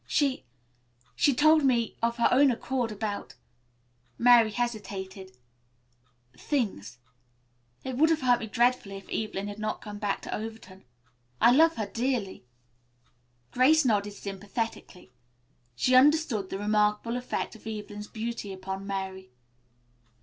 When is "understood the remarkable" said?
15.93-17.15